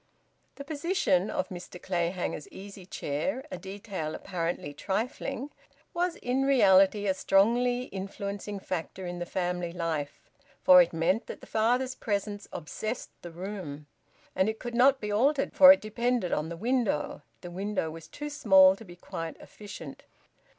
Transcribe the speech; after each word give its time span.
The 0.55 0.63
position 0.63 1.29
of 1.29 1.49
Mr 1.49 1.79
Clayhanger's 1.79 2.47
easy 2.49 2.87
chair 2.87 3.45
a 3.51 3.57
detail 3.59 4.15
apparently 4.15 4.73
trifling 4.73 5.51
was 5.93 6.15
in 6.15 6.41
reality 6.41 7.05
a 7.05 7.13
strongly 7.13 7.83
influencing 7.83 8.57
factor 8.59 9.05
in 9.05 9.19
the 9.19 9.27
family 9.27 9.71
life, 9.71 10.19
for 10.63 10.81
it 10.81 10.91
meant 10.91 11.27
that 11.27 11.39
the 11.39 11.45
father's 11.45 11.93
presence 11.93 12.47
obsessed 12.51 13.11
the 13.21 13.29
room. 13.29 13.85
And 14.35 14.49
it 14.49 14.57
could 14.57 14.73
not 14.73 14.99
be 14.99 15.11
altered, 15.11 15.53
for 15.53 15.71
it 15.71 15.81
depended 15.81 16.33
on 16.33 16.49
the 16.49 16.57
window; 16.57 17.21
the 17.41 17.51
window 17.51 17.91
was 17.91 18.07
too 18.07 18.31
small 18.31 18.75
to 18.77 18.83
be 18.83 18.95
quite 18.95 19.37
efficient. 19.39 20.05